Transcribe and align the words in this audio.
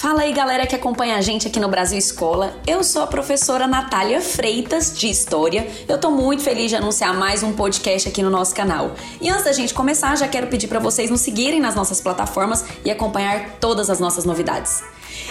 Fala 0.00 0.22
aí, 0.22 0.32
galera 0.32 0.66
que 0.66 0.74
acompanha 0.74 1.16
a 1.16 1.20
gente 1.20 1.46
aqui 1.46 1.60
no 1.60 1.68
Brasil 1.68 1.98
Escola. 1.98 2.56
Eu 2.66 2.82
sou 2.82 3.02
a 3.02 3.06
professora 3.06 3.66
Natália 3.66 4.22
Freitas 4.22 4.98
de 4.98 5.10
História. 5.10 5.70
Eu 5.86 5.98
tô 5.98 6.10
muito 6.10 6.42
feliz 6.42 6.70
de 6.70 6.76
anunciar 6.76 7.12
mais 7.12 7.42
um 7.42 7.52
podcast 7.52 8.08
aqui 8.08 8.22
no 8.22 8.30
nosso 8.30 8.54
canal. 8.54 8.94
E 9.20 9.28
antes 9.28 9.44
da 9.44 9.52
gente 9.52 9.74
começar, 9.74 10.16
já 10.16 10.26
quero 10.26 10.46
pedir 10.46 10.68
para 10.68 10.78
vocês 10.78 11.10
nos 11.10 11.20
seguirem 11.20 11.60
nas 11.60 11.74
nossas 11.74 12.00
plataformas 12.00 12.64
e 12.82 12.90
acompanhar 12.90 13.58
todas 13.60 13.90
as 13.90 14.00
nossas 14.00 14.24
novidades. 14.24 14.82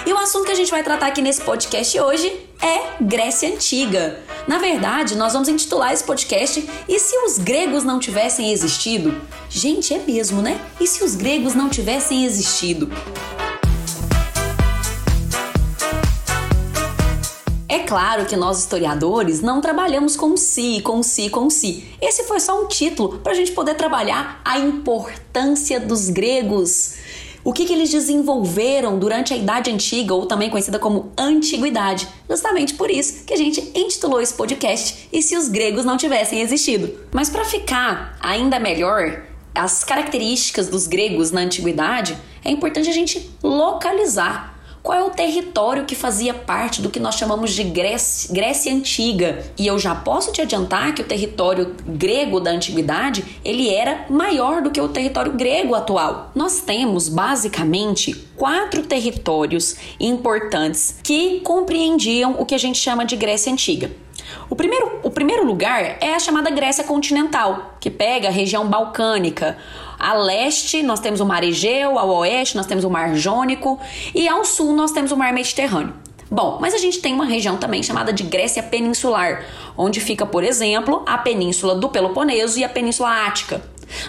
E 0.05 0.13
o 0.13 0.17
assunto 0.19 0.45
que 0.45 0.51
a 0.51 0.55
gente 0.55 0.69
vai 0.69 0.83
tratar 0.83 1.07
aqui 1.07 1.23
nesse 1.23 1.41
podcast 1.41 1.99
hoje 1.99 2.31
é 2.61 3.03
Grécia 3.03 3.49
Antiga. 3.49 4.19
Na 4.47 4.59
verdade, 4.59 5.15
nós 5.15 5.33
vamos 5.33 5.49
intitular 5.49 5.91
esse 5.91 6.03
podcast 6.03 6.69
E 6.87 6.99
se 6.99 7.17
os 7.25 7.39
gregos 7.39 7.83
não 7.83 7.97
tivessem 7.97 8.51
existido? 8.51 9.19
Gente, 9.49 9.95
é 9.95 9.97
mesmo, 9.97 10.43
né? 10.43 10.61
E 10.79 10.85
se 10.85 11.03
os 11.03 11.15
gregos 11.15 11.55
não 11.55 11.69
tivessem 11.69 12.23
existido? 12.23 12.87
Claro 17.89 18.27
que 18.27 18.35
nós 18.35 18.59
historiadores 18.59 19.41
não 19.41 19.59
trabalhamos 19.59 20.15
com 20.15 20.37
si, 20.37 20.79
com 20.81 21.01
si, 21.01 21.27
com 21.27 21.49
si. 21.49 21.85
Esse 21.99 22.23
foi 22.25 22.39
só 22.39 22.61
um 22.61 22.67
título 22.67 23.17
para 23.17 23.31
a 23.31 23.35
gente 23.35 23.51
poder 23.51 23.73
trabalhar 23.73 24.39
a 24.45 24.59
importância 24.59 25.79
dos 25.79 26.07
gregos. 26.07 26.97
O 27.43 27.51
que, 27.51 27.65
que, 27.65 27.73
eles 27.73 27.89
desenvolveram 27.89 28.99
durante 28.99 29.33
a 29.33 29.37
Idade 29.37 29.71
Antiga, 29.71 30.13
ou 30.13 30.27
também 30.27 30.51
conhecida 30.51 30.77
como 30.77 31.11
Antiguidade. 31.17 32.07
Justamente 32.29 32.75
por 32.75 32.91
isso 32.91 33.23
que 33.25 33.33
a 33.33 33.37
gente 33.37 33.71
intitulou 33.73 34.21
esse 34.21 34.35
podcast 34.35 35.07
E 35.11 35.23
se 35.23 35.35
os 35.35 35.47
gregos 35.47 35.83
não 35.83 35.97
tivessem 35.97 36.41
existido. 36.41 36.95
Mas 37.11 37.27
para 37.27 37.43
ficar 37.43 38.15
ainda 38.21 38.59
melhor, 38.59 39.23
as 39.55 39.83
características 39.83 40.67
dos 40.67 40.85
gregos 40.85 41.31
na 41.31 41.41
antiguidade, 41.41 42.15
é 42.45 42.51
importante 42.51 42.87
a 42.87 42.93
gente 42.93 43.31
localizar 43.41 44.58
qual 44.81 44.97
é 44.97 45.03
o 45.03 45.09
território 45.09 45.85
que 45.85 45.95
fazia 45.95 46.33
parte 46.33 46.81
do 46.81 46.89
que 46.89 46.99
nós 46.99 47.15
chamamos 47.15 47.51
de 47.51 47.63
Grécia, 47.63 48.33
Grécia 48.33 48.73
Antiga? 48.73 49.43
E 49.57 49.67
eu 49.67 49.77
já 49.77 49.93
posso 49.93 50.31
te 50.31 50.41
adiantar 50.41 50.93
que 50.95 51.01
o 51.01 51.05
território 51.05 51.75
grego 51.85 52.39
da 52.39 52.51
antiguidade, 52.51 53.39
ele 53.43 53.69
era 53.69 54.05
maior 54.09 54.61
do 54.61 54.71
que 54.71 54.79
o 54.79 54.87
território 54.87 55.33
grego 55.33 55.75
atual. 55.75 56.31
Nós 56.33 56.61
temos 56.61 57.09
basicamente 57.09 58.13
quatro 58.35 58.83
territórios 58.83 59.75
importantes 59.99 60.95
que 61.03 61.41
compreendiam 61.41 62.35
o 62.39 62.45
que 62.45 62.55
a 62.55 62.59
gente 62.59 62.79
chama 62.79 63.05
de 63.05 63.17
Grécia 63.17 63.51
Antiga. 63.51 63.91
O 64.49 64.55
primeiro, 64.55 64.99
o 65.03 65.11
primeiro 65.11 65.45
lugar 65.45 65.97
é 65.99 66.13
a 66.15 66.19
chamada 66.19 66.49
Grécia 66.49 66.83
continental, 66.83 67.75
que 67.79 67.89
pega 67.89 68.27
a 68.27 68.31
região 68.31 68.67
balcânica, 68.67 69.57
a 69.99 70.13
leste, 70.13 70.81
nós 70.81 70.99
temos 70.99 71.19
o 71.19 71.25
Mar 71.25 71.43
Egeu, 71.43 71.99
ao 71.99 72.09
oeste, 72.09 72.55
nós 72.55 72.65
temos 72.65 72.83
o 72.83 72.89
Mar 72.89 73.13
Jônico 73.15 73.79
e 74.15 74.27
ao 74.27 74.45
sul, 74.45 74.73
nós 74.73 74.91
temos 74.91 75.11
o 75.11 75.17
Mar 75.17 75.33
Mediterrâneo. 75.33 75.93
Bom, 76.31 76.59
mas 76.61 76.75
a 76.75 76.77
gente 76.77 76.99
tem 76.99 77.13
uma 77.13 77.25
região 77.25 77.57
também 77.57 77.81
chamada 77.81 78.13
de 78.13 78.23
Grécia 78.23 78.61
Peninsular, 78.61 79.45
onde 79.75 79.99
fica, 79.99 80.25
por 80.25 80.43
exemplo, 80.43 81.03
a 81.07 81.17
Península 81.17 81.73
do 81.75 81.89
Peloponeso 81.89 82.59
e 82.59 82.63
a 82.63 82.69
Península 82.69 83.25
Ática. 83.25 83.61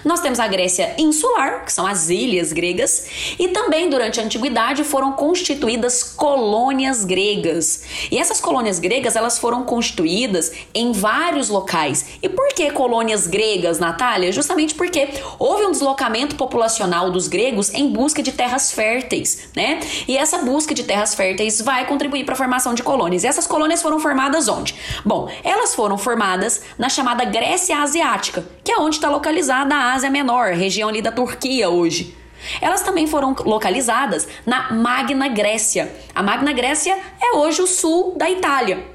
Nós 0.03 0.19
temos 0.19 0.39
a 0.39 0.47
Grécia 0.47 0.93
insular, 0.97 1.65
que 1.65 1.73
são 1.73 1.85
as 1.85 2.09
ilhas 2.09 2.53
gregas, 2.53 3.35
e 3.39 3.47
também 3.49 3.89
durante 3.89 4.19
a 4.19 4.23
antiguidade 4.23 4.83
foram 4.83 5.13
constituídas 5.13 6.03
colônias 6.03 7.03
gregas. 7.03 7.83
E 8.11 8.17
essas 8.17 8.39
colônias 8.39 8.79
gregas, 8.79 9.15
elas 9.15 9.37
foram 9.37 9.63
constituídas 9.63 10.51
em 10.73 10.91
vários 10.91 11.49
locais. 11.49 12.05
E 12.21 12.29
por 12.29 12.49
que 12.49 12.71
colônias 12.71 13.27
gregas, 13.27 13.79
Natália? 13.79 14.31
Justamente 14.31 14.75
porque 14.75 15.09
houve 15.39 15.65
um 15.65 15.71
deslocamento 15.71 16.35
populacional 16.35 17.11
dos 17.11 17.27
gregos 17.27 17.73
em 17.73 17.89
busca 17.89 18.21
de 18.21 18.31
terras 18.31 18.71
férteis, 18.71 19.49
né? 19.55 19.79
E 20.07 20.17
essa 20.17 20.39
busca 20.39 20.73
de 20.73 20.83
terras 20.83 21.15
férteis 21.15 21.61
vai 21.61 21.85
contribuir 21.85 22.25
para 22.25 22.33
a 22.33 22.37
formação 22.37 22.73
de 22.73 22.83
colônias. 22.83 23.23
E 23.23 23.27
essas 23.27 23.47
colônias 23.47 23.81
foram 23.81 23.99
formadas 23.99 24.47
onde? 24.47 24.75
Bom, 25.05 25.29
elas 25.43 25.73
foram 25.73 25.97
formadas 25.97 26.61
na 26.77 26.89
chamada 26.89 27.25
Grécia 27.25 27.77
Asiática, 27.77 28.45
que 28.63 28.71
é 28.71 28.77
onde 28.77 28.95
está 28.95 29.09
localizada 29.09 29.70
da 29.71 29.93
Ásia 29.93 30.09
Menor, 30.09 30.51
região 30.51 30.89
ali 30.89 31.01
da 31.01 31.13
Turquia 31.13 31.69
hoje. 31.69 32.13
Elas 32.59 32.81
também 32.81 33.07
foram 33.07 33.33
localizadas 33.45 34.27
na 34.45 34.69
Magna 34.73 35.29
Grécia. 35.29 35.89
A 36.13 36.21
Magna 36.21 36.51
Grécia 36.51 36.99
é 37.21 37.37
hoje 37.37 37.61
o 37.61 37.67
sul 37.67 38.13
da 38.17 38.29
Itália. 38.29 38.85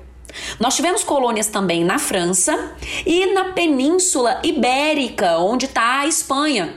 Nós 0.60 0.76
tivemos 0.76 1.02
colônias 1.02 1.46
também 1.46 1.82
na 1.82 1.98
França 1.98 2.74
e 3.06 3.32
na 3.32 3.54
Península 3.54 4.38
Ibérica, 4.44 5.38
onde 5.38 5.64
está 5.64 6.00
a 6.00 6.06
Espanha. 6.06 6.74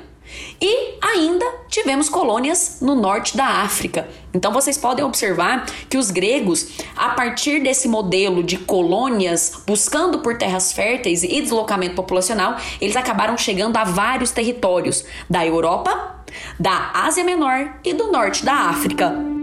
E 0.62 0.98
ainda 1.02 1.46
tivemos 1.70 2.10
colônias 2.10 2.78
no 2.82 2.96
norte 2.96 3.36
da 3.36 3.46
África. 3.46 4.08
Então 4.34 4.52
vocês 4.52 4.78
podem 4.78 5.04
observar 5.04 5.66
que 5.90 5.98
os 5.98 6.12
gregos, 6.12 6.78
a 6.96 7.10
partir 7.10 7.62
desse 7.62 7.88
modelo 7.88 8.44
de 8.44 8.58
colônias, 8.58 9.62
buscando 9.66 10.20
por 10.20 10.38
terras 10.38 10.72
férteis 10.72 11.24
e 11.24 11.42
deslocamento 11.42 11.96
populacional, 11.96 12.58
eles 12.82 12.96
acabaram 12.96 13.38
chegando 13.38 13.78
a 13.78 13.84
vários 13.84 14.32
territórios 14.32 15.06
da 15.30 15.46
Europa, 15.46 16.24
da 16.60 16.92
Ásia 16.94 17.24
Menor 17.24 17.76
e 17.84 17.94
do 17.94 18.12
norte 18.12 18.44
da 18.46 18.54
África. 18.54 19.39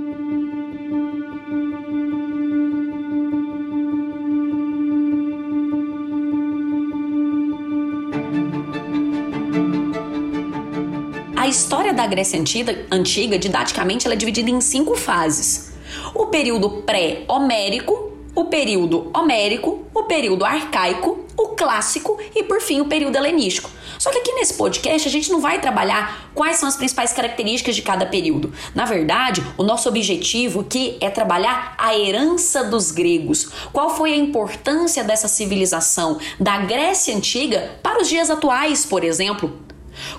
A 11.47 11.49
história 11.49 11.95
da 11.95 12.05
Grécia 12.09 12.41
Antiga, 12.41 12.77
antiga 12.91 13.39
didaticamente, 13.39 14.05
ela 14.05 14.15
é 14.15 14.17
dividida 14.17 14.51
em 14.51 14.61
cinco 14.61 14.97
fases. 14.97 15.71
O 16.13 16.27
período 16.27 16.83
pré-homérico, 16.83 18.19
o 18.35 18.47
período 18.47 19.13
homérico, 19.15 19.87
o 19.95 20.03
período 20.03 20.45
arcaico, 20.45 21.25
o 21.37 21.51
clássico 21.51 22.19
e, 22.35 22.43
por 22.43 22.61
fim, 22.61 22.81
o 22.81 22.87
período 22.87 23.15
helenístico. 23.15 23.71
Só 23.97 24.11
que 24.11 24.19
aqui 24.19 24.33
nesse 24.33 24.55
podcast 24.55 25.07
a 25.07 25.11
gente 25.11 25.31
não 25.31 25.41
vai 25.41 25.61
trabalhar 25.61 26.33
quais 26.35 26.57
são 26.57 26.69
as 26.69 26.75
principais 26.75 27.13
características 27.13 27.77
de 27.77 27.83
cada 27.83 28.07
período. 28.07 28.53
Na 28.75 28.85
verdade, 28.85 29.41
o 29.57 29.63
nosso 29.63 29.89
objetivo 29.89 30.63
aqui 30.63 30.99
é 31.01 31.11
trabalhar 31.11 31.77
a 31.79 31.97
herança 31.97 32.65
dos 32.65 32.91
gregos. 32.91 33.49
Qual 33.73 33.91
foi 33.91 34.13
a 34.13 34.17
importância 34.17 35.05
dessa 35.05 35.29
civilização 35.29 36.19
da 36.41 36.59
Grécia 36.59 37.15
Antiga 37.15 37.79
para 37.85 38.03
os 38.03 38.09
dias 38.09 38.31
atuais, 38.31 38.85
por 38.85 39.05
exemplo? 39.05 39.65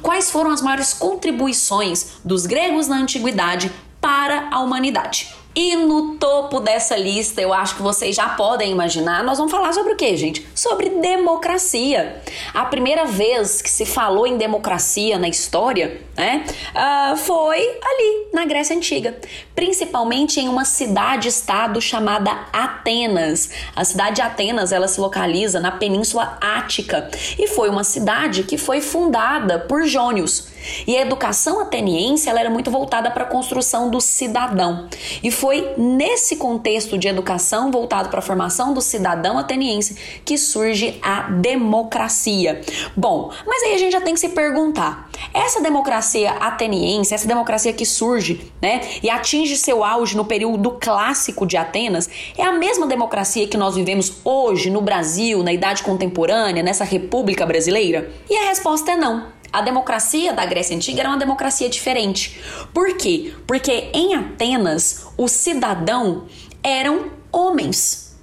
Quais 0.02 0.32
foram 0.32 0.52
as 0.52 0.62
maiores 0.62 0.94
contribuições 0.94 2.18
dos 2.24 2.46
gregos 2.46 2.88
na 2.88 2.98
antiguidade 2.98 3.72
para 4.02 4.50
a 4.52 4.60
humanidade? 4.60 5.37
E 5.60 5.76
no 5.76 6.18
topo 6.18 6.60
dessa 6.60 6.96
lista, 6.96 7.42
eu 7.42 7.52
acho 7.52 7.78
que 7.78 7.82
vocês 7.82 8.16
já 8.16 8.30
podem 8.30 8.72
imaginar, 8.72 9.24
nós 9.24 9.40
vamos 9.40 9.52
falar 9.52 9.74
sobre 9.74 9.94
o 9.94 9.96
que, 9.96 10.16
gente? 10.16 10.48
Sobre 10.54 10.88
democracia. 11.02 12.22
A 12.54 12.66
primeira 12.66 13.06
vez 13.06 13.60
que 13.60 13.70
se 13.72 13.84
falou 13.84 14.28
em 14.28 14.38
democracia 14.38 15.18
na 15.18 15.28
história, 15.28 16.00
né, 16.16 16.46
uh, 16.76 17.18
foi 17.18 17.58
ali 17.58 18.28
na 18.32 18.46
Grécia 18.46 18.76
Antiga, 18.76 19.18
principalmente 19.56 20.40
em 20.40 20.48
uma 20.48 20.64
cidade-estado 20.64 21.82
chamada 21.82 22.30
Atenas. 22.54 23.50
A 23.76 23.84
cidade 23.84 24.18
de 24.18 24.22
Atenas, 24.22 24.72
ela 24.72 24.88
se 24.88 25.02
localiza 25.02 25.60
na 25.60 25.72
Península 25.72 26.38
Ática 26.40 27.10
e 27.40 27.48
foi 27.48 27.68
uma 27.70 27.84
cidade 27.84 28.44
que 28.44 28.60
foi 28.60 28.80
fundada 28.80 29.58
por 29.58 29.88
Jônios. 29.88 30.50
E 30.86 30.98
a 30.98 31.02
educação 31.02 31.62
ateniense 31.62 32.30
ela 32.30 32.40
era 32.40 32.50
muito 32.50 32.70
voltada 32.70 33.10
para 33.10 33.24
a 33.24 33.28
construção 33.28 33.90
do 33.90 34.02
cidadão. 34.02 34.88
E 35.24 35.32
foi 35.32 35.47
nesse 35.78 36.36
contexto 36.36 36.98
de 36.98 37.08
educação 37.08 37.72
voltado 37.72 38.10
para 38.10 38.20
a 38.20 38.22
formação 38.22 38.74
do 38.74 38.82
cidadão 38.82 39.38
ateniense 39.38 39.96
que 40.24 40.38
surge 40.38 41.00
a 41.02 41.24
democracia. 41.24 42.62
Bom, 42.96 43.32
mas 43.46 43.64
aí 43.64 43.74
a 43.74 43.78
gente 43.78 43.92
já 43.92 44.02
tem 44.02 44.14
que 44.14 44.20
se 44.20 44.30
perguntar: 44.30 45.10
essa 45.34 45.62
democracia 45.62 46.32
ateniense, 46.32 47.14
essa 47.14 47.28
democracia 47.28 47.74
que 47.74 47.86
surge, 47.86 48.52
né, 48.62 48.82
e 49.02 49.10
atinge 49.10 49.58
seu 49.58 49.84
auge 49.84 50.16
no 50.16 50.26
período 50.26 50.72
clássico 50.72 51.46
de 51.46 51.58
Atenas, 51.58 52.10
é 52.38 52.44
a 52.44 52.52
mesma 52.52 52.86
democracia 52.86 53.48
que 53.48 53.58
nós 53.58 53.76
vivemos 53.76 54.18
hoje 54.24 54.70
no 54.70 54.82
Brasil, 54.82 55.44
na 55.44 55.54
idade 55.54 55.84
contemporânea, 55.84 56.64
nessa 56.64 56.84
República 56.84 57.46
Brasileira? 57.46 58.10
E 58.30 58.36
a 58.36 58.50
resposta 58.50 58.92
é 58.92 58.96
não. 58.96 59.37
A 59.52 59.62
democracia 59.62 60.34
da 60.34 60.46
Grécia 60.46 60.76
Antiga 60.76 61.02
era 61.02 61.10
uma 61.10 61.18
democracia 61.18 61.70
diferente. 61.70 62.42
Por 62.74 62.96
quê? 62.98 63.34
Porque 63.46 63.90
em 63.94 64.16
Atenas, 64.16 65.08
o 65.18 65.28
cidadão 65.28 66.26
eram 66.64 67.12
homens. 67.32 68.16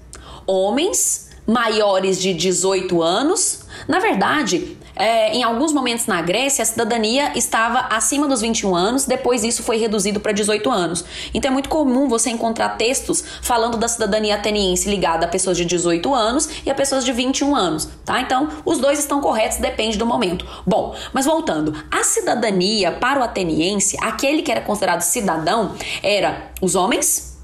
Homens 0.47 1.31
maiores 1.47 2.21
de 2.21 2.33
18 2.35 3.03
anos. 3.03 3.61
Na 3.89 3.99
verdade, 3.99 4.77
é, 4.97 5.35
em 5.35 5.43
alguns 5.43 5.73
momentos 5.73 6.07
na 6.07 6.23
Grécia, 6.23 6.63
a 6.63 6.67
cidadania 6.67 7.33
estava 7.37 7.81
acima 7.91 8.29
dos 8.29 8.41
21 8.41 8.75
anos, 8.75 9.05
depois 9.05 9.43
isso 9.43 9.63
foi 9.63 9.77
reduzido 9.77 10.21
para 10.21 10.33
18 10.33 10.71
anos. 10.71 11.05
Então 11.33 11.51
é 11.51 11.53
muito 11.53 11.69
comum 11.69 12.09
você 12.09 12.31
encontrar 12.31 12.71
textos 12.71 13.25
falando 13.43 13.77
da 13.77 13.89
cidadania 13.89 14.37
ateniense 14.37 14.89
ligada 14.89 15.27
a 15.27 15.29
pessoas 15.29 15.57
de 15.57 15.65
18 15.65 16.15
anos 16.15 16.49
e 16.65 16.71
a 16.71 16.75
pessoas 16.75 17.05
de 17.05 17.13
21 17.13 17.55
anos, 17.55 17.89
tá? 18.05 18.21
Então 18.21 18.49
os 18.65 18.79
dois 18.79 18.99
estão 18.99 19.21
corretos, 19.21 19.59
depende 19.59 19.99
do 19.99 20.07
momento. 20.07 20.47
Bom, 20.67 20.95
mas 21.13 21.27
voltando, 21.27 21.75
a 21.91 22.05
cidadania 22.05 22.93
para 22.93 23.21
o 23.21 23.23
ateniense, 23.23 23.97
aquele 24.01 24.43
que 24.43 24.51
era 24.51 24.61
considerado 24.61 25.01
cidadão, 25.03 25.75
era 26.03 26.51
os 26.61 26.75
homens 26.75 27.35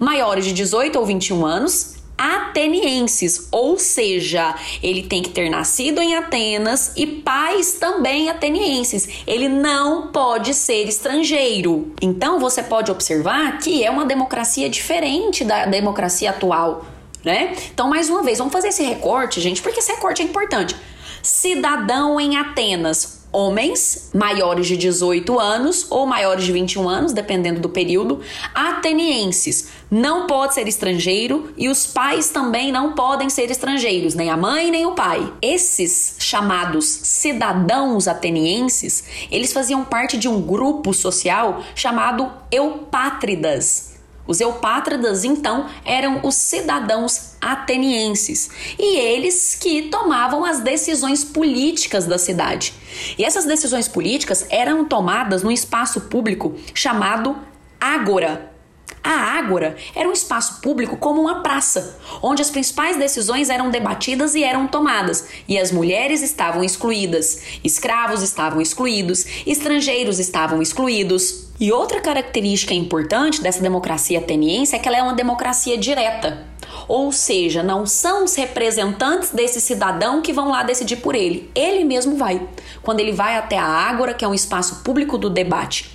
maiores 0.00 0.44
de 0.44 0.52
18 0.52 0.98
ou 0.98 1.06
21 1.06 1.46
anos 1.46 1.97
atenienses, 2.18 3.46
ou 3.52 3.78
seja, 3.78 4.56
ele 4.82 5.04
tem 5.04 5.22
que 5.22 5.30
ter 5.30 5.48
nascido 5.48 6.00
em 6.00 6.16
Atenas 6.16 6.92
e 6.96 7.06
pais 7.06 7.74
também 7.74 8.28
atenienses. 8.28 9.08
Ele 9.26 9.48
não 9.48 10.08
pode 10.08 10.52
ser 10.52 10.88
estrangeiro. 10.88 11.92
Então 12.02 12.40
você 12.40 12.62
pode 12.62 12.90
observar 12.90 13.58
que 13.58 13.84
é 13.84 13.90
uma 13.90 14.04
democracia 14.04 14.68
diferente 14.68 15.44
da 15.44 15.66
democracia 15.66 16.30
atual, 16.30 16.84
né? 17.24 17.54
Então, 17.72 17.88
mais 17.88 18.10
uma 18.10 18.22
vez, 18.22 18.38
vamos 18.38 18.52
fazer 18.52 18.68
esse 18.68 18.82
recorte, 18.82 19.40
gente, 19.40 19.62
porque 19.62 19.78
esse 19.78 19.92
recorte 19.92 20.22
é 20.22 20.24
importante. 20.24 20.74
Cidadão 21.22 22.20
em 22.20 22.36
Atenas, 22.36 23.18
homens 23.32 24.10
maiores 24.14 24.66
de 24.66 24.76
18 24.76 25.38
anos 25.38 25.86
ou 25.90 26.06
maiores 26.06 26.44
de 26.44 26.52
21 26.52 26.88
anos, 26.88 27.12
dependendo 27.12 27.60
do 27.60 27.68
período, 27.68 28.20
atenienses. 28.54 29.68
Não 29.90 30.26
pode 30.26 30.52
ser 30.52 30.68
estrangeiro 30.68 31.50
e 31.56 31.66
os 31.66 31.86
pais 31.86 32.28
também 32.28 32.70
não 32.70 32.92
podem 32.92 33.30
ser 33.30 33.50
estrangeiros, 33.50 34.14
nem 34.14 34.28
a 34.28 34.36
mãe 34.36 34.70
nem 34.70 34.84
o 34.84 34.92
pai. 34.92 35.32
Esses 35.40 36.16
chamados 36.18 36.84
cidadãos 36.84 38.06
atenienses, 38.06 39.04
eles 39.30 39.50
faziam 39.50 39.82
parte 39.86 40.18
de 40.18 40.28
um 40.28 40.42
grupo 40.42 40.92
social 40.92 41.62
chamado 41.74 42.30
eupátridas. 42.52 43.96
Os 44.26 44.42
eupátridas, 44.42 45.24
então, 45.24 45.66
eram 45.86 46.20
os 46.22 46.34
cidadãos 46.34 47.32
atenienses 47.40 48.50
e 48.78 48.98
eles 48.98 49.54
que 49.54 49.84
tomavam 49.84 50.44
as 50.44 50.60
decisões 50.60 51.24
políticas 51.24 52.04
da 52.04 52.18
cidade. 52.18 52.74
E 53.16 53.24
essas 53.24 53.46
decisões 53.46 53.88
políticas 53.88 54.46
eram 54.50 54.84
tomadas 54.84 55.42
num 55.42 55.50
espaço 55.50 56.02
público 56.02 56.54
chamado 56.74 57.38
Ágora. 57.80 58.57
A 59.02 59.38
Ágora 59.38 59.76
era 59.94 60.08
um 60.08 60.12
espaço 60.12 60.60
público 60.60 60.96
como 60.96 61.20
uma 61.20 61.42
praça, 61.42 61.98
onde 62.22 62.42
as 62.42 62.50
principais 62.50 62.96
decisões 62.96 63.48
eram 63.48 63.70
debatidas 63.70 64.34
e 64.34 64.42
eram 64.42 64.66
tomadas, 64.66 65.28
e 65.46 65.58
as 65.58 65.70
mulheres 65.70 66.22
estavam 66.22 66.64
excluídas, 66.64 67.42
escravos 67.62 68.22
estavam 68.22 68.60
excluídos, 68.60 69.24
estrangeiros 69.46 70.18
estavam 70.18 70.60
excluídos. 70.60 71.48
E 71.60 71.72
outra 71.72 72.00
característica 72.00 72.74
importante 72.74 73.42
dessa 73.42 73.60
democracia 73.60 74.18
ateniense 74.18 74.76
é 74.76 74.78
que 74.78 74.88
ela 74.88 74.98
é 74.98 75.02
uma 75.02 75.14
democracia 75.14 75.76
direta. 75.76 76.46
Ou 76.86 77.10
seja, 77.12 77.62
não 77.62 77.84
são 77.86 78.24
os 78.24 78.34
representantes 78.34 79.30
desse 79.30 79.60
cidadão 79.60 80.22
que 80.22 80.32
vão 80.32 80.50
lá 80.50 80.62
decidir 80.62 80.96
por 80.96 81.14
ele. 81.14 81.50
Ele 81.54 81.84
mesmo 81.84 82.16
vai. 82.16 82.46
Quando 82.82 83.00
ele 83.00 83.12
vai 83.12 83.36
até 83.36 83.58
a 83.58 83.64
Ágora, 83.64 84.14
que 84.14 84.24
é 84.24 84.28
um 84.28 84.34
espaço 84.34 84.82
público 84.82 85.18
do 85.18 85.28
debate, 85.28 85.90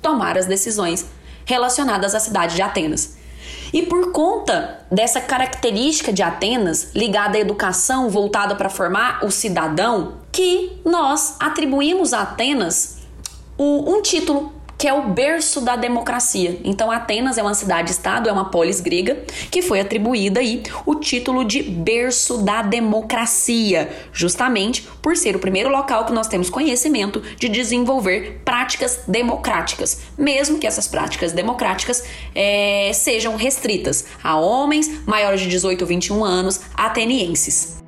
tomar 0.00 0.38
as 0.38 0.46
decisões 0.46 1.06
relacionadas 1.48 2.14
à 2.14 2.20
cidade 2.20 2.54
de 2.54 2.62
Atenas. 2.62 3.16
E 3.72 3.82
por 3.82 4.12
conta 4.12 4.86
dessa 4.90 5.20
característica 5.20 6.12
de 6.12 6.22
Atenas, 6.22 6.90
ligada 6.94 7.36
à 7.36 7.40
educação 7.40 8.08
voltada 8.08 8.54
para 8.54 8.68
formar 8.68 9.24
o 9.24 9.30
cidadão, 9.30 10.18
que 10.30 10.80
nós 10.84 11.36
atribuímos 11.40 12.12
a 12.12 12.22
Atenas 12.22 12.98
um 13.58 14.00
título 14.02 14.52
que 14.78 14.86
é 14.86 14.94
o 14.94 15.08
berço 15.08 15.60
da 15.60 15.74
democracia. 15.74 16.60
Então, 16.62 16.90
Atenas 16.90 17.36
é 17.36 17.42
uma 17.42 17.52
cidade-estado, 17.52 18.28
é 18.28 18.32
uma 18.32 18.48
polis 18.48 18.80
grega, 18.80 19.24
que 19.50 19.60
foi 19.60 19.80
atribuída 19.80 20.38
aí 20.38 20.62
o 20.86 20.94
título 20.94 21.44
de 21.44 21.62
berço 21.62 22.38
da 22.38 22.62
democracia, 22.62 23.90
justamente 24.12 24.86
por 25.02 25.16
ser 25.16 25.34
o 25.34 25.40
primeiro 25.40 25.68
local 25.68 26.06
que 26.06 26.12
nós 26.12 26.28
temos 26.28 26.48
conhecimento 26.48 27.20
de 27.20 27.48
desenvolver 27.48 28.42
práticas 28.44 29.00
democráticas, 29.08 30.02
mesmo 30.16 30.58
que 30.58 30.66
essas 30.66 30.86
práticas 30.86 31.32
democráticas 31.32 32.04
é, 32.34 32.92
sejam 32.94 33.34
restritas 33.34 34.04
a 34.22 34.38
homens 34.38 35.04
maiores 35.04 35.40
de 35.40 35.48
18 35.48 35.82
ou 35.82 35.88
21 35.88 36.24
anos 36.24 36.60
atenienses. 36.76 37.87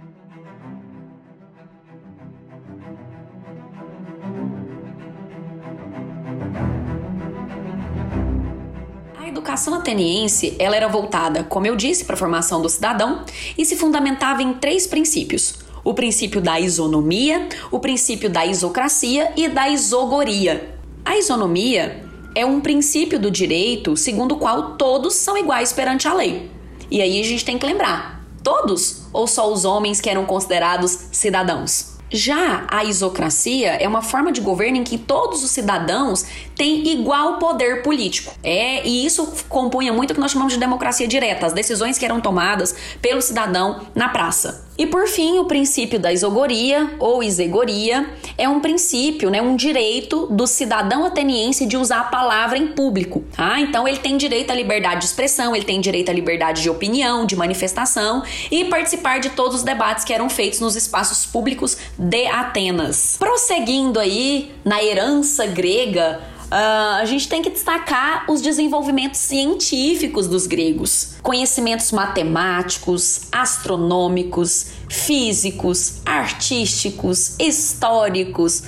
Educação 9.61 9.75
ateniense 9.75 10.57
ela 10.59 10.75
era 10.75 10.89
voltada, 10.89 11.45
como 11.45 11.67
eu 11.67 11.77
disse, 11.77 12.07
para 12.07 12.15
a 12.15 12.19
formação 12.19 12.63
do 12.63 12.69
cidadão 12.69 13.25
e 13.59 13.65
se 13.67 13.77
fundamentava 13.77 14.43
em 14.43 14.55
três 14.55 14.87
princípios: 14.87 15.57
o 15.85 15.93
princípio 15.93 16.41
da 16.41 16.59
isonomia, 16.59 17.47
o 17.71 17.79
princípio 17.79 18.31
da 18.31 18.47
isocracia 18.47 19.33
e 19.37 19.49
da 19.49 19.69
isogoria. 19.69 20.75
A 21.05 21.19
isonomia 21.19 22.05
é 22.35 22.47
um 22.47 22.61
princípio 22.61 23.19
do 23.19 23.31
direito 23.31 23.97
segundo 23.97 24.35
o 24.35 24.39
qual 24.39 24.77
todos 24.77 25.15
são 25.15 25.37
iguais 25.37 25.73
perante 25.73 26.09
a 26.09 26.15
lei. 26.15 26.51
E 26.91 27.03
aí 27.03 27.21
a 27.21 27.25
gente 27.25 27.45
tem 27.45 27.59
que 27.59 27.67
lembrar: 27.67 28.25
todos 28.43 29.03
ou 29.13 29.27
só 29.27 29.53
os 29.53 29.67
homens 29.67 30.01
que 30.01 30.09
eram 30.09 30.25
considerados 30.25 31.09
cidadãos? 31.13 32.00
Já 32.11 32.67
a 32.69 32.85
isocracia 32.85 33.75
é 33.75 33.87
uma 33.87 34.03
forma 34.03 34.33
de 34.33 34.41
governo 34.41 34.79
em 34.79 34.85
que 34.85 34.99
todos 34.99 35.45
os 35.45 35.51
cidadãos 35.51 36.25
têm 36.57 36.89
igual 36.93 37.39
poder 37.39 37.83
político. 37.83 38.35
É, 38.43 38.87
e 38.87 39.07
isso 39.07 39.33
compunha 39.49 39.93
muito 39.93 40.11
o 40.11 40.15
que 40.15 40.21
nós 40.21 40.33
chamamos 40.33 40.53
de 40.53 40.59
democracia 40.59 41.07
direta, 41.07 41.47
as 41.47 41.53
decisões 41.53 41.99
que 41.99 42.05
eram 42.05 42.21
tomadas 42.21 42.75
pelo 43.01 43.23
cidadão 43.23 43.87
na 43.95 44.09
praça. 44.09 44.69
E 44.81 44.87
por 44.87 45.07
fim, 45.07 45.39
o 45.39 45.45
princípio 45.45 46.01
da 46.01 46.11
isogoria 46.11 46.95
ou 46.99 47.23
isegoria 47.23 48.09
é 48.39 48.49
um 48.49 48.61
princípio, 48.61 49.29
né, 49.29 49.43
um 49.43 49.55
direito 49.55 50.27
do 50.29 50.47
cidadão 50.47 51.05
ateniense 51.05 51.67
de 51.67 51.77
usar 51.77 52.01
a 52.01 52.05
palavra 52.05 52.57
em 52.57 52.69
público. 52.69 53.23
Tá? 53.37 53.61
Então 53.61 53.87
ele 53.87 53.99
tem 53.99 54.17
direito 54.17 54.51
à 54.51 54.55
liberdade 54.55 55.01
de 55.01 55.05
expressão, 55.05 55.55
ele 55.55 55.67
tem 55.67 55.83
direito 55.83 56.09
à 56.09 56.15
liberdade 56.15 56.63
de 56.63 56.71
opinião, 56.71 57.27
de 57.27 57.37
manifestação 57.37 58.23
e 58.51 58.65
participar 58.65 59.21
de 59.21 59.29
todos 59.29 59.57
os 59.57 59.63
debates 59.63 60.03
que 60.03 60.15
eram 60.15 60.31
feitos 60.31 60.61
nos 60.61 60.75
espaços 60.75 61.27
públicos 61.27 61.77
de 61.99 62.27
Atenas. 62.29 63.17
Prosseguindo 63.19 64.01
aí 64.01 64.51
na 64.65 64.83
herança 64.83 65.45
grega, 65.47 66.23
Uh, 66.51 66.99
a 67.01 67.05
gente 67.05 67.29
tem 67.29 67.41
que 67.43 67.51
destacar 67.51 68.25
os 68.29 68.43
desenvolvimentos 68.43 69.21
científicos 69.21 70.27
dos 70.27 70.49
gregos, 70.49 71.15
conhecimentos 71.23 71.93
matemáticos, 71.93 73.29
astronômicos, 73.31 74.73
físicos, 74.89 76.01
artísticos, 76.05 77.39
históricos, 77.39 78.65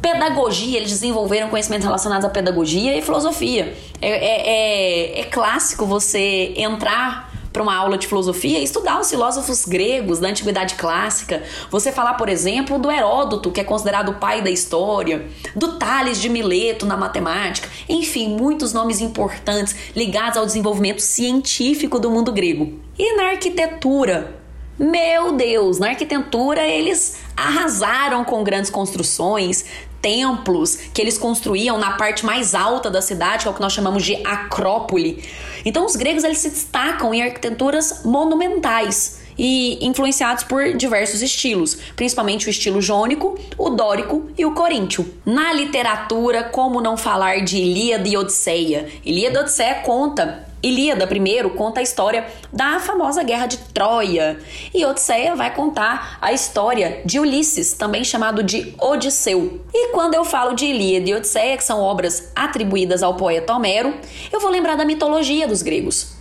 pedagogia. 0.00 0.78
Eles 0.78 0.90
desenvolveram 0.90 1.50
conhecimentos 1.50 1.84
relacionados 1.84 2.24
à 2.24 2.30
pedagogia 2.30 2.96
e 2.96 3.02
filosofia. 3.02 3.76
É, 4.00 4.08
é, 4.08 5.18
é, 5.18 5.20
é 5.20 5.24
clássico 5.24 5.84
você 5.84 6.54
entrar 6.56 7.27
para 7.52 7.62
uma 7.62 7.74
aula 7.74 7.98
de 7.98 8.06
filosofia 8.06 8.60
estudar 8.60 9.00
os 9.00 9.10
filósofos 9.10 9.64
gregos 9.64 10.18
da 10.18 10.28
antiguidade 10.28 10.74
clássica. 10.74 11.42
Você 11.70 11.90
falar, 11.92 12.14
por 12.14 12.28
exemplo, 12.28 12.78
do 12.78 12.90
Heródoto, 12.90 13.50
que 13.50 13.60
é 13.60 13.64
considerado 13.64 14.10
o 14.10 14.14
pai 14.14 14.42
da 14.42 14.50
história, 14.50 15.26
do 15.54 15.78
Tales 15.78 16.20
de 16.20 16.28
Mileto 16.28 16.86
na 16.86 16.96
matemática, 16.96 17.68
enfim, 17.88 18.36
muitos 18.36 18.72
nomes 18.72 19.00
importantes 19.00 19.74
ligados 19.94 20.38
ao 20.38 20.46
desenvolvimento 20.46 21.00
científico 21.00 21.98
do 21.98 22.10
mundo 22.10 22.32
grego. 22.32 22.78
E 22.98 23.16
na 23.16 23.30
arquitetura, 23.30 24.38
meu 24.78 25.32
Deus, 25.32 25.78
na 25.78 25.88
arquitetura 25.88 26.66
eles 26.66 27.18
arrasaram 27.36 28.24
com 28.24 28.44
grandes 28.44 28.70
construções, 28.70 29.64
templos 30.00 30.76
que 30.92 31.00
eles 31.00 31.18
construíam 31.18 31.78
na 31.78 31.92
parte 31.92 32.24
mais 32.24 32.54
alta 32.54 32.90
da 32.90 33.02
cidade, 33.02 33.42
que 33.42 33.48
é 33.48 33.50
o 33.50 33.54
que 33.54 33.60
nós 33.60 33.72
chamamos 33.72 34.04
de 34.04 34.14
acrópole. 34.26 35.22
Então 35.64 35.84
os 35.84 35.96
gregos 35.96 36.24
eles 36.24 36.38
se 36.38 36.50
destacam 36.50 37.12
em 37.12 37.22
arquiteturas 37.22 38.02
monumentais 38.04 39.18
e 39.38 39.78
influenciados 39.86 40.44
por 40.44 40.74
diversos 40.74 41.22
estilos, 41.22 41.78
principalmente 41.94 42.48
o 42.48 42.50
estilo 42.50 42.82
jônico, 42.82 43.38
o 43.56 43.70
dórico 43.70 44.30
e 44.36 44.44
o 44.44 44.54
coríntio. 44.54 45.08
Na 45.24 45.52
literatura, 45.52 46.44
como 46.44 46.80
não 46.80 46.96
falar 46.96 47.44
de 47.44 47.58
Ilíada 47.58 48.08
e 48.08 48.16
Odisseia? 48.16 48.88
Ilíada 49.04 49.38
e 49.38 49.42
Odisseia 49.42 49.74
conta 49.76 50.48
Ilíada, 50.60 51.06
primeiro, 51.06 51.50
conta 51.50 51.78
a 51.78 51.82
história 51.82 52.26
da 52.52 52.80
famosa 52.80 53.22
Guerra 53.22 53.46
de 53.46 53.58
Troia. 53.58 54.40
E 54.74 54.84
Odisseia 54.84 55.36
vai 55.36 55.54
contar 55.54 56.18
a 56.20 56.32
história 56.32 57.00
de 57.04 57.20
Ulisses, 57.20 57.74
também 57.74 58.02
chamado 58.02 58.42
de 58.42 58.74
Odisseu. 58.80 59.60
E 59.72 59.92
quando 59.92 60.14
eu 60.14 60.24
falo 60.24 60.54
de 60.54 60.66
Ilíada 60.66 61.08
e 61.08 61.14
Odisseia, 61.14 61.56
que 61.56 61.62
são 61.62 61.80
obras 61.80 62.32
atribuídas 62.34 63.04
ao 63.04 63.14
poeta 63.14 63.54
Homero, 63.54 63.94
eu 64.32 64.40
vou 64.40 64.50
lembrar 64.50 64.76
da 64.76 64.84
mitologia 64.84 65.46
dos 65.46 65.62
gregos. 65.62 66.17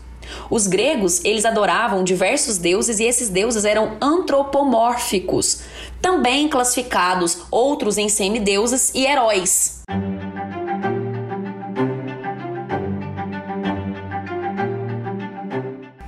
Os 0.49 0.67
gregos, 0.67 1.23
eles 1.23 1.45
adoravam 1.45 2.03
diversos 2.03 2.57
deuses 2.57 2.99
e 2.99 3.03
esses 3.03 3.29
deuses 3.29 3.65
eram 3.65 3.97
antropomórficos, 4.01 5.61
também 6.01 6.47
classificados 6.47 7.39
outros 7.51 7.97
em 7.97 8.09
semideuses 8.09 8.91
e 8.93 9.05
heróis. 9.05 9.81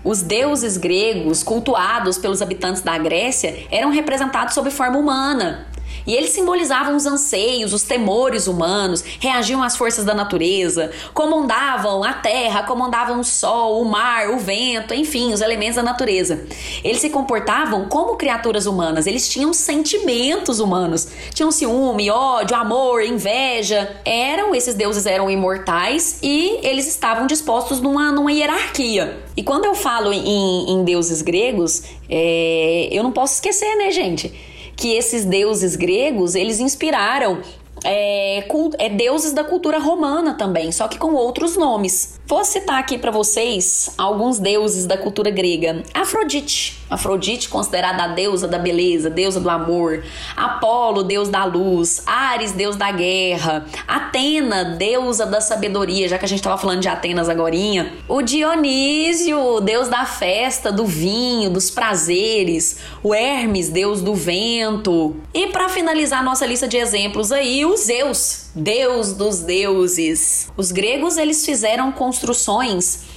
Os 0.10 0.24
deuses 0.24 0.76
gregos, 0.76 1.44
cultuados 1.44 2.18
pelos 2.18 2.42
habitantes 2.42 2.82
da 2.82 2.98
Grécia, 2.98 3.68
eram 3.70 3.92
representados 3.92 4.56
sob 4.56 4.72
forma 4.72 4.98
humana. 4.98 5.68
E 6.06 6.16
eles 6.16 6.32
simbolizavam 6.32 6.96
os 6.96 7.06
anseios, 7.06 7.74
os 7.74 7.84
temores 7.84 8.48
humanos, 8.48 9.04
reagiam 9.20 9.62
às 9.62 9.78
forças 9.78 10.06
da 10.06 10.14
natureza, 10.14 10.92
comandavam 11.14 12.04
a 12.04 12.14
terra, 12.14 12.64
comandavam 12.64 13.20
o 13.20 13.24
sol, 13.24 13.82
o 13.82 13.86
mar, 13.86 14.30
o 14.30 14.40
vento, 14.40 14.94
enfim, 14.94 15.34
os 15.34 15.42
elementos 15.42 15.76
da 15.76 15.84
natureza. 15.84 16.46
Eles 16.84 17.02
se 17.02 17.10
comportavam 17.10 17.88
como 17.88 18.16
criaturas 18.16 18.66
humanas, 18.66 19.08
eles 19.08 19.28
tinham 19.30 19.54
sentimentos 19.54 20.60
humanos, 20.60 21.08
tinham 21.34 21.52
ciúme, 21.52 22.10
ódio, 22.10 22.56
amor, 22.56 23.04
inveja. 23.04 23.98
Eram, 24.06 24.56
esses 24.56 24.76
deuses 24.76 25.06
eram 25.06 25.30
imortais 25.30 26.20
e 26.22 26.60
eles 26.64 26.88
estavam 26.88 27.28
dispostos 27.28 27.80
numa, 27.80 28.12
numa 28.12 28.32
hierarquia. 28.32 29.24
E 29.36 29.44
quando 29.44 29.66
eu 29.66 29.76
falo 29.76 30.12
em, 30.12 30.72
em 30.72 30.84
deuses 30.84 31.22
gregos, 31.22 31.84
é, 32.10 32.90
eu 32.92 33.04
não 33.04 33.12
posso 33.12 33.36
esquecer, 33.36 33.76
né, 33.76 33.92
gente? 33.92 34.34
Que 34.80 34.94
esses 34.96 35.26
deuses 35.26 35.76
gregos 35.76 36.36
eles 36.36 36.60
inspiraram 36.62 37.42
é, 37.84 38.46
é, 38.78 38.90
deuses 38.90 39.34
da 39.34 39.44
cultura 39.44 39.78
romana 39.78 40.34
também, 40.34 40.72
só 40.72 40.88
que 40.88 40.98
com 40.98 41.14
outros 41.14 41.58
nomes. 41.58 42.20
Vou 42.26 42.44
citar 42.46 42.80
aqui 42.80 42.98
para 42.98 43.12
vocês 43.12 43.92
alguns 43.98 44.40
deuses 44.40 44.86
da 44.86 44.98
cultura 44.98 45.30
grega. 45.30 45.84
Afrodite, 45.94 46.79
Afrodite 46.90 47.50
considerada 47.50 48.04
a 48.04 48.08
deusa 48.08 48.48
da 48.48 48.58
beleza, 48.58 49.10
deusa 49.10 49.40
do 49.40 49.50
amor. 49.50 50.04
Apolo, 50.36 51.04
deus 51.04 51.30
da 51.30 51.46
luz. 51.46 52.02
Ares, 52.06 52.52
deus 52.52 52.76
da 52.76 52.92
guerra. 52.92 53.66
Atena, 53.88 54.66
deusa 54.66 55.26
da 55.26 55.40
sabedoria, 55.40 56.08
já 56.08 56.18
que 56.18 56.26
a 56.26 56.28
gente 56.28 56.40
estava 56.40 56.58
falando 56.58 56.82
de 56.82 56.88
Atenas 56.88 57.30
agorinha. 57.30 57.94
O 58.08 58.22
Dionísio, 58.22 59.62
deus 59.62 59.88
da 59.88 60.06
festa, 60.06 60.72
do 60.72 60.86
vinho, 60.86 61.50
dos 61.50 61.70
prazeres. 61.70 62.80
O 63.04 63.14
Hermes, 63.14 63.70
deus 63.70 64.02
do 64.02 64.16
vento. 64.16 65.16
E 65.34 65.48
para 65.48 65.70
finalizar 65.70 66.24
nossa 66.24 66.46
lista 66.46 66.68
de 66.68 66.78
exemplos 66.78 67.32
aí, 67.32 67.66
o 67.66 67.78
Zeus, 67.78 68.48
deus 68.56 69.14
dos 69.14 69.42
deuses. 69.42 70.52
Os 70.58 70.72
gregos 70.72 71.18
eles 71.18 71.46
fizeram 71.46 71.92
construções 71.92 73.09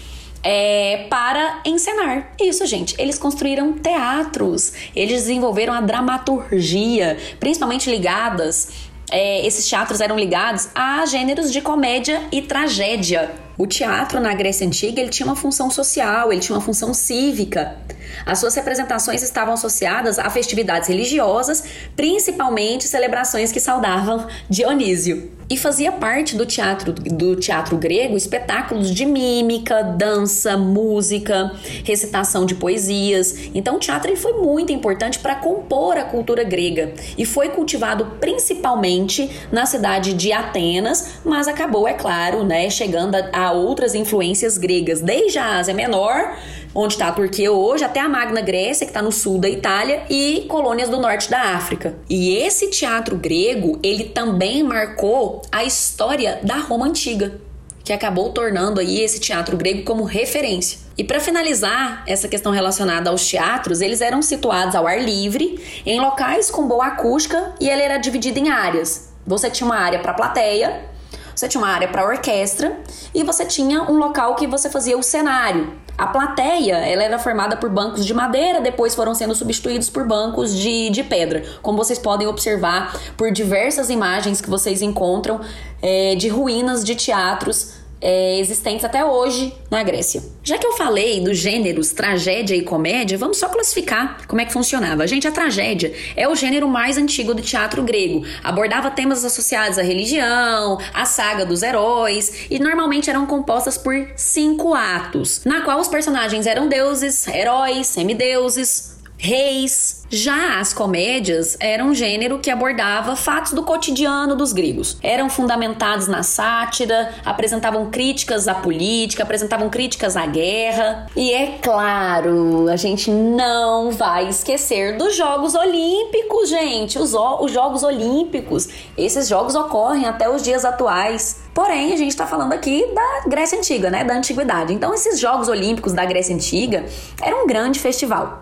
é, 0.42 1.06
para 1.08 1.60
encenar. 1.64 2.32
Isso, 2.40 2.66
gente. 2.66 2.94
Eles 2.98 3.18
construíram 3.18 3.72
teatros, 3.72 4.72
eles 4.94 5.22
desenvolveram 5.22 5.72
a 5.72 5.80
dramaturgia, 5.80 7.16
principalmente 7.38 7.90
ligadas. 7.90 8.90
É, 9.10 9.46
esses 9.46 9.68
teatros 9.68 10.00
eram 10.00 10.18
ligados 10.18 10.68
a 10.74 11.04
gêneros 11.04 11.52
de 11.52 11.60
comédia 11.60 12.22
e 12.32 12.40
tragédia. 12.40 13.30
O 13.58 13.66
teatro 13.66 14.18
na 14.18 14.34
Grécia 14.34 14.66
Antiga 14.66 15.00
ele 15.00 15.10
tinha 15.10 15.26
uma 15.26 15.36
função 15.36 15.70
social, 15.70 16.32
ele 16.32 16.40
tinha 16.40 16.56
uma 16.56 16.64
função 16.64 16.94
cívica. 16.94 17.76
As 18.24 18.38
suas 18.38 18.54
representações 18.54 19.22
estavam 19.22 19.54
associadas 19.54 20.18
a 20.18 20.28
festividades 20.30 20.88
religiosas, 20.88 21.64
principalmente 21.96 22.88
celebrações 22.88 23.52
que 23.52 23.60
saudavam 23.60 24.26
Dionísio. 24.48 25.30
E 25.50 25.56
fazia 25.58 25.92
parte 25.92 26.34
do 26.34 26.46
teatro 26.46 26.94
do 26.94 27.36
teatro 27.36 27.76
grego 27.76 28.16
espetáculos 28.16 28.90
de 28.90 29.04
mímica, 29.04 29.82
dança, 29.82 30.56
música, 30.56 31.52
recitação 31.84 32.46
de 32.46 32.54
poesias. 32.54 33.50
Então 33.54 33.76
o 33.76 33.78
teatro 33.78 34.16
foi 34.16 34.32
muito 34.32 34.72
importante 34.72 35.18
para 35.18 35.34
compor 35.34 35.98
a 35.98 36.04
cultura 36.04 36.42
grega 36.42 36.94
e 37.18 37.26
foi 37.26 37.50
cultivado 37.50 38.16
principalmente 38.18 39.30
na 39.52 39.66
cidade 39.66 40.14
de 40.14 40.32
Atenas, 40.32 41.16
mas 41.22 41.46
acabou, 41.46 41.86
é 41.86 41.92
claro, 41.92 42.44
né, 42.44 42.70
chegando 42.70 43.16
a 43.16 43.41
outras 43.50 43.94
influências 43.94 44.56
gregas, 44.56 45.00
desde 45.00 45.38
a 45.38 45.58
Ásia 45.58 45.74
Menor, 45.74 46.36
onde 46.74 46.94
está 46.94 47.08
a 47.08 47.12
Turquia 47.12 47.50
hoje, 47.50 47.82
até 47.82 48.00
a 48.00 48.08
Magna 48.08 48.40
Grécia, 48.40 48.86
que 48.86 48.90
está 48.90 49.02
no 49.02 49.10
sul 49.10 49.38
da 49.38 49.48
Itália, 49.48 50.04
e 50.08 50.44
colônias 50.48 50.88
do 50.88 51.00
norte 51.00 51.30
da 51.30 51.56
África. 51.56 51.96
E 52.08 52.36
esse 52.36 52.70
teatro 52.70 53.16
grego, 53.16 53.78
ele 53.82 54.04
também 54.04 54.62
marcou 54.62 55.42
a 55.50 55.64
história 55.64 56.38
da 56.42 56.58
Roma 56.58 56.86
Antiga, 56.86 57.40
que 57.84 57.92
acabou 57.92 58.30
tornando 58.30 58.80
aí 58.80 59.00
esse 59.00 59.18
teatro 59.18 59.56
grego 59.56 59.82
como 59.82 60.04
referência. 60.04 60.78
E 60.96 61.02
para 61.02 61.18
finalizar 61.20 62.04
essa 62.06 62.28
questão 62.28 62.52
relacionada 62.52 63.10
aos 63.10 63.26
teatros, 63.26 63.80
eles 63.80 64.00
eram 64.00 64.22
situados 64.22 64.74
ao 64.74 64.86
ar 64.86 65.02
livre, 65.02 65.58
em 65.84 66.00
locais 66.00 66.50
com 66.50 66.68
boa 66.68 66.86
acústica, 66.86 67.54
e 67.60 67.68
ele 67.68 67.82
era 67.82 67.96
dividido 67.96 68.38
em 68.38 68.50
áreas. 68.50 69.12
Você 69.26 69.50
tinha 69.50 69.66
uma 69.66 69.78
área 69.78 69.98
para 69.98 70.14
plateia, 70.14 70.91
você 71.34 71.48
tinha 71.48 71.62
uma 71.62 71.70
área 71.70 71.88
para 71.88 72.04
orquestra 72.04 72.78
e 73.14 73.22
você 73.22 73.44
tinha 73.44 73.82
um 73.82 73.96
local 73.96 74.34
que 74.34 74.46
você 74.46 74.70
fazia 74.70 74.96
o 74.96 75.02
cenário. 75.02 75.72
A 75.96 76.06
plateia 76.06 76.76
ela 76.76 77.02
era 77.02 77.18
formada 77.18 77.56
por 77.56 77.70
bancos 77.70 78.04
de 78.04 78.14
madeira, 78.14 78.60
depois 78.60 78.94
foram 78.94 79.14
sendo 79.14 79.34
substituídos 79.34 79.90
por 79.90 80.06
bancos 80.06 80.54
de, 80.54 80.90
de 80.90 81.04
pedra. 81.04 81.44
Como 81.60 81.76
vocês 81.76 81.98
podem 81.98 82.26
observar 82.26 82.98
por 83.16 83.30
diversas 83.30 83.90
imagens 83.90 84.40
que 84.40 84.48
vocês 84.48 84.82
encontram 84.82 85.40
é, 85.80 86.14
de 86.14 86.28
ruínas 86.28 86.82
de 86.82 86.94
teatros 86.94 87.81
é, 88.02 88.38
existentes 88.40 88.84
até 88.84 89.04
hoje 89.04 89.54
na 89.70 89.82
Grécia. 89.82 90.22
Já 90.42 90.58
que 90.58 90.66
eu 90.66 90.72
falei 90.72 91.20
dos 91.20 91.38
gêneros 91.38 91.92
tragédia 91.92 92.56
e 92.56 92.62
comédia, 92.62 93.16
vamos 93.16 93.38
só 93.38 93.48
classificar 93.48 94.26
como 94.26 94.40
é 94.40 94.44
que 94.44 94.52
funcionava. 94.52 95.06
Gente, 95.06 95.28
a 95.28 95.30
tragédia 95.30 95.94
é 96.16 96.28
o 96.28 96.34
gênero 96.34 96.68
mais 96.68 96.98
antigo 96.98 97.32
do 97.32 97.40
teatro 97.40 97.82
grego. 97.82 98.24
Abordava 98.42 98.90
temas 98.90 99.24
associados 99.24 99.78
à 99.78 99.82
religião, 99.82 100.78
à 100.92 101.04
saga 101.04 101.46
dos 101.46 101.62
heróis 101.62 102.46
e 102.50 102.58
normalmente 102.58 103.08
eram 103.08 103.24
compostas 103.24 103.78
por 103.78 103.94
cinco 104.16 104.74
atos, 104.74 105.42
na 105.44 105.60
qual 105.60 105.78
os 105.78 105.88
personagens 105.88 106.46
eram 106.46 106.68
deuses, 106.68 107.28
heróis, 107.28 107.86
semideuses, 107.86 108.92
reis. 109.22 110.02
Já 110.10 110.58
as 110.58 110.74
comédias 110.74 111.56
eram 111.60 111.90
um 111.90 111.94
gênero 111.94 112.40
que 112.40 112.50
abordava 112.50 113.14
fatos 113.16 113.52
do 113.52 113.62
cotidiano 113.62 114.34
dos 114.34 114.52
gregos. 114.52 114.98
Eram 115.00 115.30
fundamentados 115.30 116.08
na 116.08 116.22
sátira, 116.22 117.14
apresentavam 117.24 117.88
críticas 117.88 118.46
à 118.48 118.54
política, 118.54 119.22
apresentavam 119.22 119.70
críticas 119.70 120.16
à 120.16 120.26
guerra. 120.26 121.06
E 121.16 121.32
é 121.32 121.58
claro, 121.62 122.68
a 122.68 122.76
gente 122.76 123.10
não 123.10 123.92
vai 123.92 124.28
esquecer 124.28 124.98
dos 124.98 125.16
Jogos 125.16 125.54
Olímpicos, 125.54 126.50
gente. 126.50 126.98
Os, 126.98 127.14
os 127.14 127.52
Jogos 127.52 127.84
Olímpicos. 127.84 128.68
Esses 128.98 129.28
jogos 129.28 129.54
ocorrem 129.54 130.04
até 130.04 130.28
os 130.28 130.42
dias 130.42 130.64
atuais. 130.64 131.42
Porém, 131.54 131.92
a 131.92 131.96
gente 131.96 132.10
está 132.10 132.26
falando 132.26 132.52
aqui 132.52 132.84
da 132.92 133.28
Grécia 133.28 133.56
Antiga, 133.56 133.88
né? 133.88 134.04
Da 134.04 134.14
Antiguidade. 134.14 134.74
Então, 134.74 134.92
esses 134.92 135.20
Jogos 135.20 135.48
Olímpicos 135.48 135.92
da 135.92 136.04
Grécia 136.04 136.34
Antiga 136.34 136.84
eram 137.22 137.44
um 137.44 137.46
grande 137.46 137.78
festival. 137.78 138.41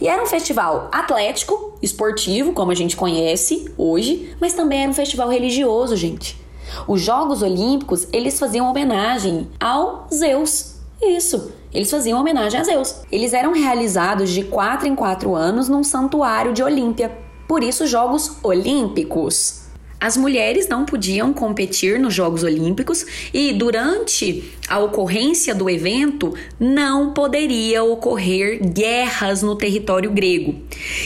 E 0.00 0.08
era 0.08 0.22
um 0.22 0.26
festival 0.26 0.88
atlético, 0.92 1.78
esportivo, 1.82 2.52
como 2.52 2.72
a 2.72 2.74
gente 2.74 2.96
conhece 2.96 3.72
hoje, 3.76 4.34
mas 4.40 4.52
também 4.52 4.82
era 4.82 4.90
um 4.90 4.94
festival 4.94 5.28
religioso, 5.28 5.96
gente. 5.96 6.38
Os 6.86 7.00
Jogos 7.00 7.42
Olímpicos, 7.42 8.06
eles 8.12 8.38
faziam 8.38 8.68
homenagem 8.68 9.48
ao 9.58 10.06
Zeus. 10.12 10.76
Isso, 11.02 11.52
eles 11.72 11.90
faziam 11.90 12.20
homenagem 12.20 12.60
a 12.60 12.64
Zeus. 12.64 13.02
Eles 13.10 13.32
eram 13.32 13.52
realizados 13.52 14.30
de 14.30 14.44
quatro 14.44 14.86
em 14.86 14.94
quatro 14.94 15.34
anos 15.34 15.68
num 15.68 15.82
santuário 15.82 16.52
de 16.52 16.62
Olímpia. 16.62 17.16
Por 17.48 17.62
isso, 17.62 17.86
Jogos 17.86 18.36
Olímpicos. 18.42 19.69
As 20.00 20.16
mulheres 20.16 20.66
não 20.66 20.86
podiam 20.86 21.30
competir 21.30 22.00
nos 22.00 22.14
Jogos 22.14 22.42
Olímpicos 22.42 23.04
e, 23.34 23.52
durante 23.52 24.50
a 24.66 24.78
ocorrência 24.78 25.54
do 25.54 25.68
evento, 25.68 26.32
não 26.58 27.12
poderia 27.12 27.84
ocorrer 27.84 28.60
guerras 28.72 29.42
no 29.42 29.54
território 29.54 30.10
grego. 30.10 30.54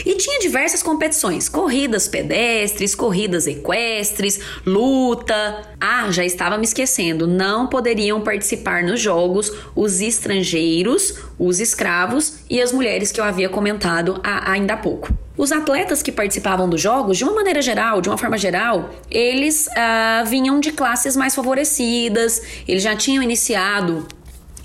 E 0.05 0.15
tinha 0.15 0.39
diversas 0.39 0.81
competições: 0.81 1.49
corridas 1.49 2.07
pedestres, 2.07 2.95
corridas 2.95 3.47
equestres, 3.47 4.39
luta. 4.65 5.61
Ah, 5.79 6.09
já 6.09 6.23
estava 6.23 6.57
me 6.57 6.63
esquecendo: 6.63 7.27
não 7.27 7.67
poderiam 7.67 8.21
participar 8.21 8.81
nos 8.81 9.01
Jogos 9.01 9.51
os 9.75 9.99
estrangeiros, 9.99 11.15
os 11.37 11.59
escravos 11.59 12.37
e 12.49 12.61
as 12.61 12.71
mulheres 12.71 13.11
que 13.11 13.19
eu 13.19 13.25
havia 13.25 13.49
comentado 13.49 14.21
ainda 14.23 14.75
há 14.75 14.77
pouco. 14.77 15.25
Os 15.37 15.51
atletas 15.51 16.01
que 16.01 16.11
participavam 16.11 16.69
dos 16.69 16.79
jogos, 16.79 17.17
de 17.17 17.23
uma 17.23 17.33
maneira 17.33 17.61
geral, 17.61 17.99
de 17.99 18.09
uma 18.09 18.17
forma 18.17 18.37
geral, 18.37 18.89
eles 19.11 19.67
ah, 19.75 20.23
vinham 20.25 20.59
de 20.59 20.71
classes 20.71 21.15
mais 21.15 21.35
favorecidas, 21.35 22.41
eles 22.67 22.81
já 22.81 22.95
tinham 22.95 23.21
iniciado 23.21 24.07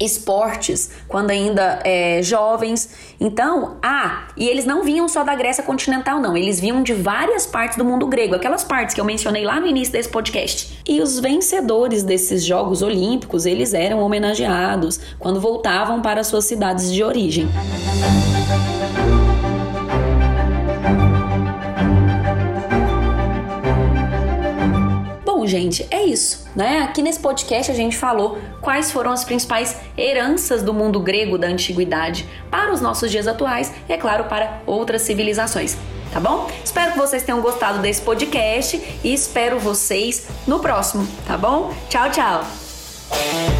esportes 0.00 0.90
quando 1.06 1.30
ainda 1.30 1.80
é, 1.84 2.22
jovens. 2.22 2.88
Então, 3.20 3.76
ah, 3.82 4.28
e 4.36 4.48
eles 4.48 4.64
não 4.64 4.82
vinham 4.82 5.06
só 5.08 5.22
da 5.22 5.34
Grécia 5.34 5.62
continental, 5.62 6.20
não. 6.20 6.36
Eles 6.36 6.58
vinham 6.58 6.82
de 6.82 6.94
várias 6.94 7.46
partes 7.46 7.76
do 7.76 7.84
mundo 7.84 8.06
grego, 8.06 8.34
aquelas 8.34 8.64
partes 8.64 8.94
que 8.94 9.00
eu 9.00 9.04
mencionei 9.04 9.44
lá 9.44 9.60
no 9.60 9.66
início 9.66 9.92
desse 9.92 10.08
podcast. 10.08 10.80
E 10.88 11.00
os 11.00 11.20
vencedores 11.20 12.02
desses 12.02 12.44
Jogos 12.44 12.80
Olímpicos, 12.80 13.44
eles 13.44 13.74
eram 13.74 14.00
homenageados 14.00 14.98
quando 15.18 15.40
voltavam 15.40 16.00
para 16.00 16.24
suas 16.24 16.46
cidades 16.46 16.90
de 16.90 17.04
origem. 17.04 17.46
Bom, 17.46 19.29
gente, 25.50 25.86
é 25.90 26.02
isso, 26.02 26.46
né? 26.56 26.80
Aqui 26.80 27.02
nesse 27.02 27.20
podcast 27.20 27.70
a 27.70 27.74
gente 27.74 27.96
falou 27.96 28.38
quais 28.62 28.90
foram 28.90 29.10
as 29.10 29.24
principais 29.24 29.76
heranças 29.98 30.62
do 30.62 30.72
mundo 30.72 31.00
grego 31.00 31.36
da 31.36 31.48
antiguidade 31.48 32.26
para 32.50 32.72
os 32.72 32.80
nossos 32.80 33.10
dias 33.10 33.26
atuais 33.26 33.72
e, 33.86 33.92
é 33.92 33.98
claro, 33.98 34.24
para 34.24 34.62
outras 34.64 35.02
civilizações. 35.02 35.76
Tá 36.12 36.18
bom? 36.18 36.50
Espero 36.64 36.92
que 36.92 36.98
vocês 36.98 37.22
tenham 37.22 37.40
gostado 37.40 37.78
desse 37.78 38.00
podcast 38.00 38.82
e 39.04 39.12
espero 39.12 39.58
vocês 39.58 40.26
no 40.46 40.58
próximo, 40.58 41.06
tá 41.26 41.36
bom? 41.36 41.72
Tchau, 41.88 42.10
tchau! 42.10 43.59